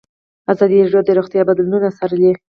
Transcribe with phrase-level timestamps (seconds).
[0.51, 2.31] ازادي راډیو د روغتیا بدلونونه څارلي.